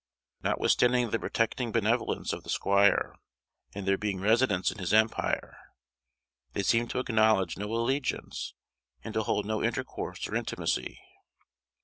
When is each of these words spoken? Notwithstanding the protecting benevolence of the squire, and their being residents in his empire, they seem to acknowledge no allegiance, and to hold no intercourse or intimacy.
Notwithstanding 0.41 1.11
the 1.11 1.19
protecting 1.19 1.71
benevolence 1.71 2.33
of 2.33 2.41
the 2.43 2.49
squire, 2.49 3.19
and 3.75 3.87
their 3.87 3.99
being 3.99 4.19
residents 4.19 4.71
in 4.71 4.79
his 4.79 4.93
empire, 4.95 5.55
they 6.53 6.63
seem 6.63 6.87
to 6.87 6.97
acknowledge 6.99 7.55
no 7.55 7.71
allegiance, 7.71 8.55
and 9.03 9.13
to 9.13 9.21
hold 9.21 9.45
no 9.45 9.61
intercourse 9.63 10.27
or 10.27 10.33
intimacy. 10.35 10.99